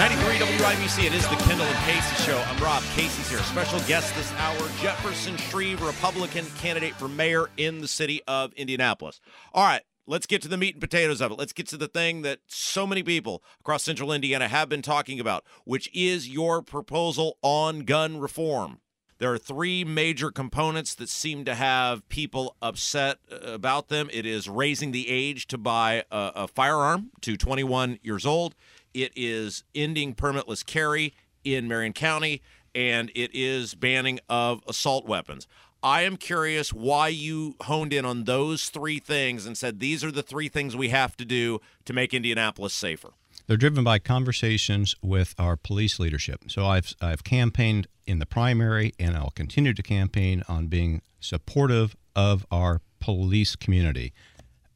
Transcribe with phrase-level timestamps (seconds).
[0.00, 2.42] 93 WIBC, it is the Kendall and Casey show.
[2.48, 2.82] I'm Rob.
[2.94, 3.38] Casey's here.
[3.40, 9.20] Special guest this hour, Jefferson Shreve, Republican candidate for mayor in the city of Indianapolis.
[9.52, 11.38] All right, let's get to the meat and potatoes of it.
[11.38, 15.20] Let's get to the thing that so many people across central Indiana have been talking
[15.20, 18.80] about, which is your proposal on gun reform.
[19.18, 24.08] There are three major components that seem to have people upset uh, about them.
[24.14, 28.54] It is raising the age to buy a, a firearm to 21 years old.
[28.94, 32.42] It is ending permitless carry in Marion County,
[32.74, 35.46] and it is banning of assault weapons.
[35.82, 40.12] I am curious why you honed in on those three things and said these are
[40.12, 43.12] the three things we have to do to make Indianapolis safer.
[43.46, 46.44] They're driven by conversations with our police leadership.
[46.48, 51.96] So I've I've campaigned in the primary, and I'll continue to campaign on being supportive
[52.14, 54.12] of our police community.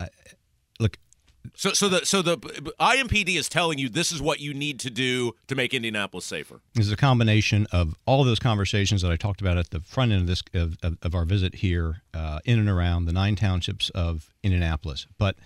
[0.00, 0.06] Uh,
[1.56, 2.36] So, so the so the
[2.80, 6.60] IMPD is telling you this is what you need to do to make Indianapolis safer.
[6.74, 10.12] This is a combination of all those conversations that I talked about at the front
[10.12, 13.36] end of this of, of, of our visit here, uh, in and around the nine
[13.36, 15.06] townships of Indianapolis.
[15.18, 15.36] But,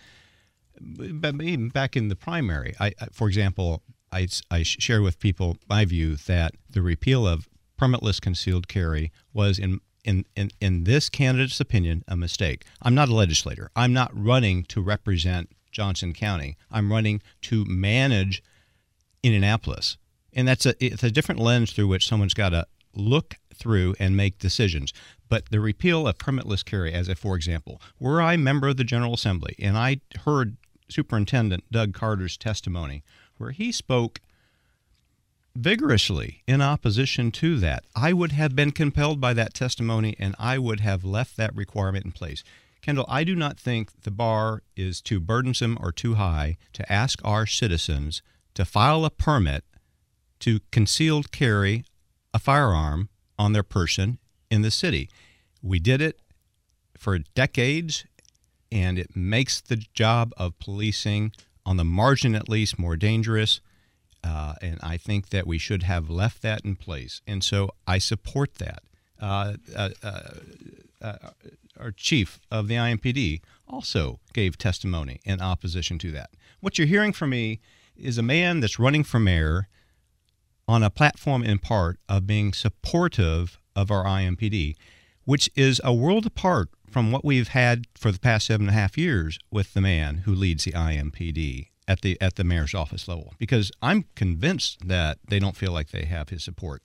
[0.80, 3.82] but even back in the primary, I, I for example,
[4.12, 9.58] I, I shared with people my view that the repeal of permitless concealed carry was
[9.58, 12.64] in in, in, in this candidate's opinion, a mistake.
[12.80, 13.70] I'm not a legislator.
[13.76, 16.56] I'm not running to represent Johnson County.
[16.72, 18.42] I'm running to manage
[19.22, 19.96] Indianapolis.
[20.32, 24.16] And that's a it's a different lens through which someone's got to look through and
[24.16, 24.92] make decisions.
[25.28, 28.82] But the repeal of permitless carry, as a for example, were I member of the
[28.82, 30.56] General Assembly and I heard
[30.88, 33.04] Superintendent Doug Carter's testimony
[33.36, 34.20] where he spoke
[35.54, 40.58] vigorously in opposition to that, I would have been compelled by that testimony and I
[40.58, 42.42] would have left that requirement in place.
[42.83, 47.21] Kendall, I do not think the bar is too burdensome or too high to ask
[47.25, 48.22] our citizens
[48.55, 49.65] to file a permit
[50.41, 51.84] to concealed carry
[52.33, 53.09] a firearm
[53.39, 54.19] on their person
[54.50, 55.09] in the city.
[55.62, 56.21] We did it
[56.97, 58.05] for decades,
[58.71, 61.33] and it makes the job of policing,
[61.65, 63.60] on the margin at least, more dangerous.
[64.25, 67.22] Uh, and I think that we should have left that in place.
[67.27, 68.83] And so I support that.
[69.21, 71.12] Uh, uh,
[71.78, 76.31] our chief of the IMPD also gave testimony in opposition to that.
[76.61, 77.61] What you're hearing from me
[77.97, 79.69] is a man that's running for mayor
[80.66, 84.77] on a platform in part of being supportive of our IMPD,
[85.25, 88.81] which is a world apart from what we've had for the past seven and a
[88.81, 93.09] half years with the man who leads the IMPD at the at the mayor's office
[93.09, 93.34] level.
[93.39, 96.83] Because I'm convinced that they don't feel like they have his support.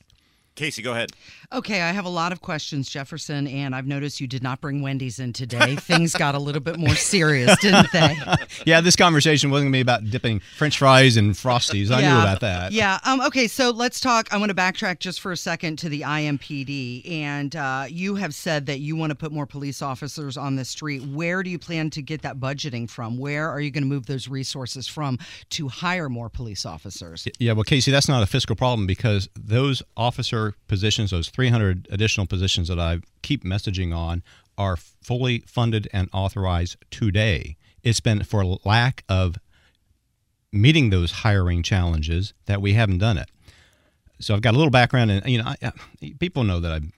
[0.56, 1.12] Casey, go ahead.
[1.52, 4.84] Okay, I have a lot of questions, Jefferson, and I've noticed you did not bring
[4.84, 5.76] Wendy's in today.
[5.80, 8.16] Things got a little bit more serious, didn't they?
[8.66, 11.90] yeah, this conversation wasn't going to be about dipping French fries and Frosties.
[11.90, 12.14] I yeah.
[12.14, 12.72] knew about that.
[12.72, 13.00] Yeah.
[13.04, 14.32] Um, okay, so let's talk.
[14.32, 17.10] I want to backtrack just for a second to the IMPD.
[17.12, 20.66] And uh, you have said that you want to put more police officers on the
[20.66, 21.02] street.
[21.04, 23.18] Where do you plan to get that budgeting from?
[23.18, 25.18] Where are you going to move those resources from
[25.52, 27.28] to hire more police officers?
[27.40, 32.28] Yeah, well, Casey, that's not a fiscal problem because those officers positions, those 300 additional
[32.28, 34.24] positions that I keep messaging on,
[34.58, 37.58] are fully funded and authorized today.
[37.82, 39.38] It's been for lack of
[40.52, 43.30] meeting those hiring challenges that we haven't done it.
[44.20, 45.72] So I've got a little background, and you know, I,
[46.20, 46.92] people know that I've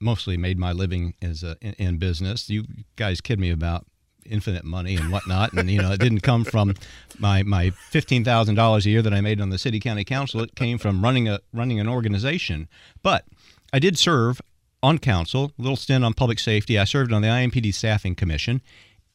[0.00, 2.48] mostly made my living as a, in, in business.
[2.48, 2.64] You
[2.96, 3.86] guys kid me about
[4.26, 5.52] infinite money and whatnot.
[5.52, 6.74] And you know, it didn't come from
[7.18, 10.40] my my fifteen thousand dollars a year that I made on the city county council.
[10.40, 12.68] It came from running a running an organization.
[13.02, 13.24] But
[13.72, 14.40] I did serve
[14.82, 16.78] on council, a little stint on public safety.
[16.78, 18.60] I served on the IMPD staffing commission,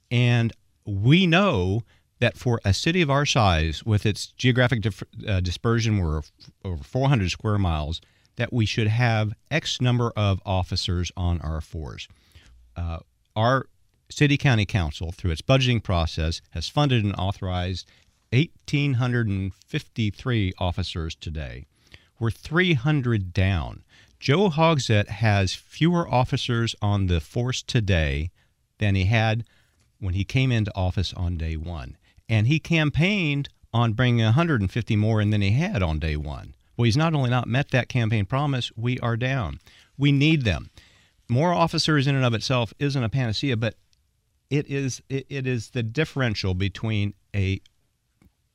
[0.09, 0.53] and
[0.85, 1.83] we know
[2.19, 6.21] that for a city of our size, with its geographic dif- uh, dispersion, we're
[6.63, 8.01] over 400 square miles,
[8.37, 12.07] that we should have X number of officers on our force.
[12.75, 12.99] Uh,
[13.35, 13.67] our
[14.09, 17.85] City County Council, through its budgeting process, has funded and authorized
[18.31, 21.65] 1,853 officers today.
[22.19, 23.83] We're 300 down.
[24.19, 28.31] Joe Hogsett has fewer officers on the force today
[28.79, 29.45] than he had
[29.99, 31.95] when he came into office on day one.
[32.27, 36.55] And he campaigned on bringing 150 more in than he had on day one.
[36.75, 39.59] Well, he's not only not met that campaign promise, we are down.
[39.97, 40.71] We need them
[41.29, 43.75] more officers in and of itself isn't a panacea, but
[44.49, 47.61] it is it, it is the differential between a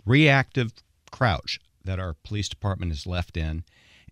[0.04, 0.72] reactive
[1.10, 3.64] crouch that our police department is left in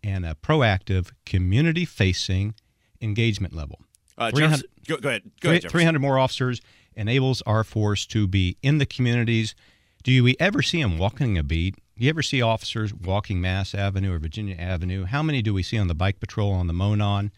[0.02, 2.54] and a proactive community facing
[3.00, 3.80] engagement level.
[4.16, 5.30] Uh, Jefferson, go, go, ahead.
[5.40, 6.60] Go ahead 300 more officers
[6.94, 9.54] enables our force to be in the communities.
[10.02, 11.76] Do you ever see them walking a beat?
[11.96, 15.04] Do you ever see officers walking Mass Avenue or Virginia Avenue?
[15.04, 17.30] How many do we see on the bike patrol on the Monon?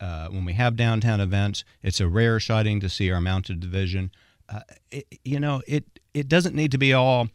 [0.00, 4.10] Uh, when we have downtown events, it's a rare sighting to see our mounted division.
[4.48, 4.60] Uh,
[4.90, 5.84] it, you know, it
[6.14, 7.28] it doesn't need to be all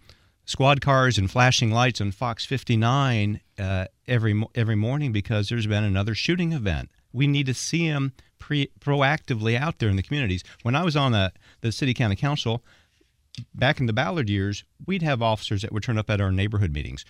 [0.46, 5.84] squad cars and flashing lights on Fox 59 uh, every every morning because there's been
[5.84, 6.90] another shooting event.
[7.14, 10.44] We need to see them pre- proactively out there in the communities.
[10.64, 11.32] When I was on the
[11.62, 12.64] the city county council
[13.56, 16.74] back in the Ballard years, we'd have officers that would turn up at our neighborhood
[16.74, 17.06] meetings.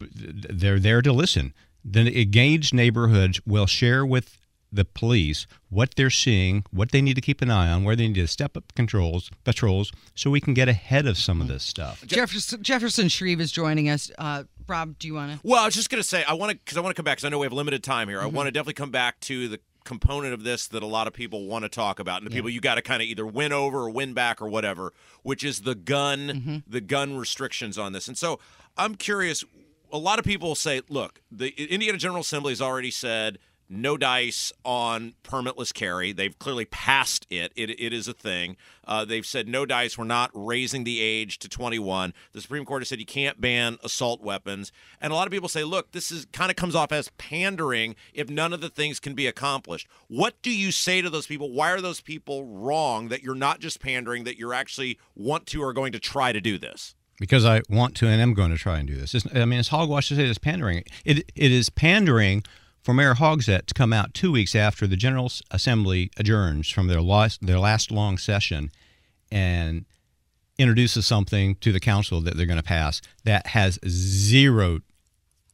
[0.00, 1.52] They're there to listen.
[1.84, 4.38] The engaged neighborhoods will share with
[4.72, 8.06] the police what they're seeing, what they need to keep an eye on, where they
[8.06, 11.62] need to step up controls, patrols, so we can get ahead of some of this
[11.62, 12.04] stuff.
[12.06, 14.10] Jefferson, Jefferson Shreve is joining us.
[14.18, 15.40] Uh, Rob, do you want to?
[15.42, 17.04] Well, I was just going to say I want to because I want to come
[17.04, 18.18] back because I know we have limited time here.
[18.18, 18.26] Mm-hmm.
[18.26, 21.14] I want to definitely come back to the component of this that a lot of
[21.14, 22.36] people want to talk about and the yeah.
[22.36, 24.92] people you got to kind of either win over or win back or whatever
[25.22, 26.56] which is the gun mm-hmm.
[26.66, 28.38] the gun restrictions on this and so
[28.76, 29.44] i'm curious
[29.90, 33.38] a lot of people say look the indiana general assembly has already said
[33.68, 36.12] no dice on permitless carry.
[36.12, 37.52] They've clearly passed it.
[37.56, 38.56] It, it is a thing.
[38.84, 39.98] Uh, they've said no dice.
[39.98, 42.14] We're not raising the age to 21.
[42.32, 44.72] The Supreme Court has said you can't ban assault weapons.
[45.00, 47.96] And a lot of people say, look, this is kind of comes off as pandering
[48.14, 49.86] if none of the things can be accomplished.
[50.08, 51.52] What do you say to those people?
[51.52, 55.62] Why are those people wrong that you're not just pandering, that you're actually want to
[55.62, 56.94] or going to try to do this?
[57.20, 59.14] because I want to and am going to try and do this.
[59.14, 60.84] It's, I mean, it's hogwash to say it's pandering.
[61.04, 62.44] It it is pandering
[62.88, 67.02] for Mayor Hogsett to come out two weeks after the General Assembly adjourns from their
[67.02, 68.70] last, their last long session
[69.30, 69.84] and
[70.56, 74.80] introduces something to the council that they're going to pass that has zero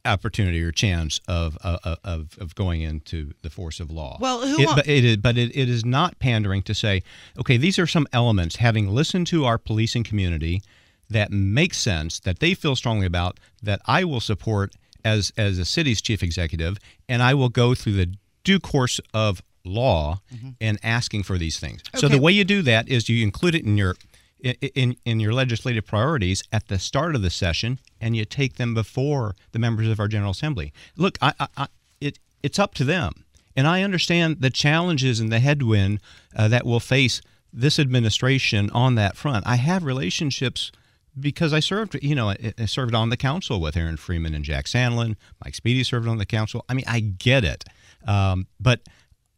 [0.05, 4.17] opportunity or chance of, of, of, of going into the force of law.
[4.21, 7.03] Well, who it, but it is, but it, it is not pandering to say,
[7.37, 10.61] okay, these are some elements, having listened to our policing community,
[11.09, 14.73] that make sense, that they feel strongly about, that I will support
[15.05, 18.13] as as a city's chief executive, and I will go through the
[18.43, 20.49] due course of law mm-hmm.
[20.59, 21.81] and asking for these things.
[21.89, 21.99] Okay.
[21.99, 23.95] So the way you do that is you include it in your
[24.41, 28.73] in in your legislative priorities at the start of the session, and you take them
[28.73, 30.73] before the members of our General Assembly.
[30.97, 31.67] Look, I, I, I
[32.01, 33.25] it it's up to them,
[33.55, 35.99] and I understand the challenges and the headwind
[36.35, 37.21] uh, that will face
[37.51, 39.47] this administration on that front.
[39.47, 40.71] I have relationships
[41.19, 44.65] because I served, you know, I served on the council with Aaron Freeman and Jack
[44.65, 45.15] Sandlin.
[45.43, 46.65] Mike Speedy served on the council.
[46.67, 47.63] I mean, I get it.
[48.07, 48.81] Um, but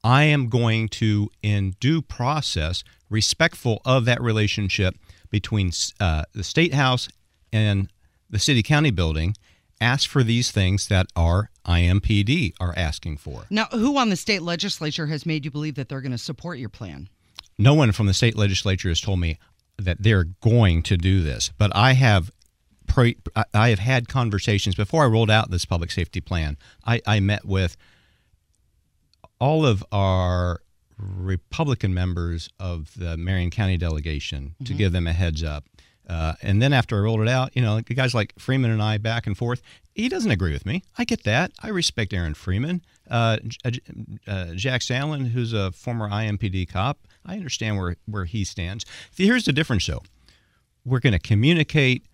[0.03, 4.95] I am going to, in due process, respectful of that relationship
[5.29, 7.09] between uh, the State House
[7.51, 7.91] and
[8.29, 9.35] the City County building,
[9.79, 13.45] ask for these things that our IMPD are asking for.
[13.49, 16.57] Now, who on the state legislature has made you believe that they're going to support
[16.57, 17.09] your plan?
[17.57, 19.39] No one from the state legislature has told me
[19.77, 21.51] that they're going to do this.
[21.57, 22.31] But I have
[22.87, 23.17] pre,
[23.53, 26.57] I have had conversations before I rolled out this public safety plan.
[26.85, 27.77] I, I met with
[29.39, 30.61] all of our
[30.97, 34.63] Republican members of the Marion County delegation mm-hmm.
[34.65, 35.65] to give them a heads up.
[36.07, 38.97] Uh, and then after I rolled it out, you know, guys like Freeman and I
[38.97, 39.61] back and forth.
[39.93, 40.83] He doesn't agree with me.
[40.97, 41.51] I get that.
[41.61, 42.83] I respect Aaron Freeman.
[43.09, 43.37] Uh,
[44.27, 48.85] uh, Jack Sandlin, who's a former IMPD cop, I understand where, where he stands.
[49.15, 50.03] Here's the difference, though.
[50.85, 52.05] We're going to communicate.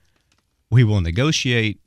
[0.69, 1.79] We will negotiate.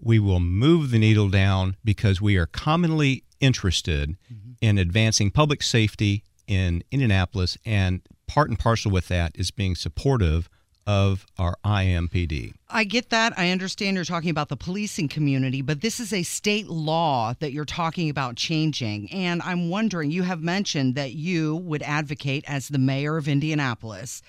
[0.00, 4.52] We will move the needle down because we are commonly interested mm-hmm.
[4.60, 10.48] in advancing public safety in Indianapolis, and part and parcel with that is being supportive
[10.86, 12.54] of our IMPD.
[12.68, 13.32] I get that.
[13.38, 17.52] I understand you're talking about the policing community, but this is a state law that
[17.52, 19.10] you're talking about changing.
[19.12, 24.22] And I'm wondering, you have mentioned that you would advocate as the mayor of Indianapolis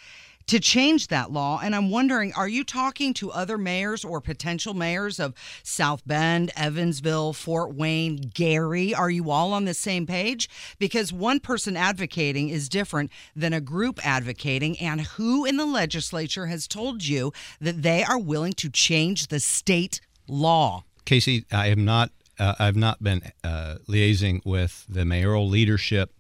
[0.48, 1.60] to change that law.
[1.62, 6.52] And I'm wondering, are you talking to other mayors or potential mayors of South Bend,
[6.56, 8.94] Evansville, Fort Wayne, Gary?
[8.94, 10.50] Are you all on the same page?
[10.80, 14.80] Because one person advocating is different than a group advocating.
[14.80, 19.40] And who in the legislature has told you that they are willing to change the
[19.40, 20.86] state law?
[21.06, 22.12] Casey, I have not.
[22.40, 26.12] Uh, I've not been uh, liaising with the mayoral leadership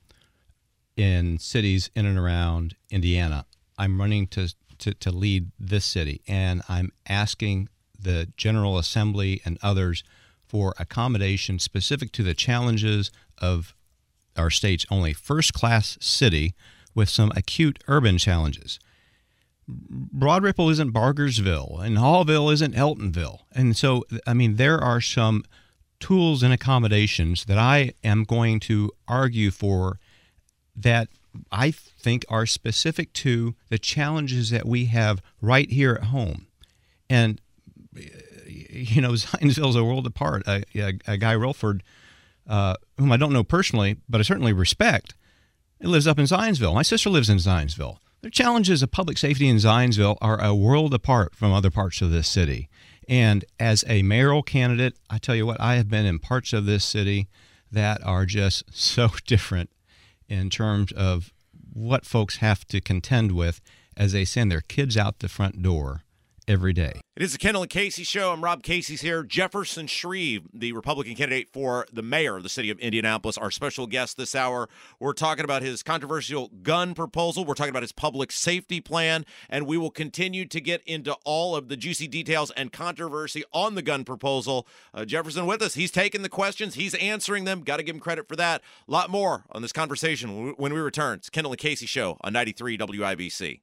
[0.96, 3.46] in cities in and around Indiana.
[3.77, 7.69] I'm running to, to, to lead this city, and I'm asking
[8.00, 10.03] the General Assembly and others
[10.48, 13.75] for accommodation specific to the challenges of
[14.38, 16.53] our state's only first class city
[16.96, 18.79] with some acute urban challenges.
[19.67, 23.41] Broad Ripple isn't Bargersville, and Haughville isn't Eltonville.
[23.51, 25.43] And so, I mean, there are some
[26.00, 30.00] tools and accommodations that I am going to argue for
[30.75, 31.10] that
[31.51, 36.48] I think are specific to the challenges that we have right here at home.
[37.10, 37.41] And,
[37.94, 40.44] you know, Zionsville is a world apart.
[40.48, 41.82] A, a, a guy, Relford,
[42.48, 45.13] uh, whom I don't know personally, but I certainly respect,
[45.82, 46.74] lives up in Zionsville.
[46.74, 47.98] My sister lives in Zionsville.
[48.22, 52.12] The challenges of public safety in Zionsville are a world apart from other parts of
[52.12, 52.67] this city.
[53.08, 56.65] And as a mayoral candidate, I tell you what, I have been in parts of
[56.65, 57.27] this city
[57.72, 59.70] that are just so different
[60.29, 61.34] in terms of
[61.74, 63.62] what folks have to contend with
[63.96, 66.03] as they send their kids out the front door
[66.47, 67.01] every day.
[67.15, 68.31] It is the Kendall and Casey show.
[68.31, 69.23] I'm Rob Casey's here.
[69.23, 73.87] Jefferson Shreve, the Republican candidate for the mayor of the city of Indianapolis, our special
[73.87, 74.69] guest this hour.
[74.99, 77.43] We're talking about his controversial gun proposal.
[77.43, 81.55] We're talking about his public safety plan, and we will continue to get into all
[81.55, 84.67] of the juicy details and controversy on the gun proposal.
[84.93, 85.73] Uh, Jefferson with us.
[85.73, 86.75] He's taking the questions.
[86.75, 87.61] He's answering them.
[87.61, 88.61] Got to give him credit for that.
[88.87, 91.17] A lot more on this conversation when we return.
[91.17, 93.61] It's Kendall and Casey show on 93 WIBC.